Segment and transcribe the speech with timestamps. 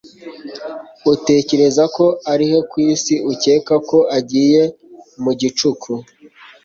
[1.13, 4.63] Utekereza ko ari he ku isi ukeka ko agiye
[5.23, 5.91] mu gicuku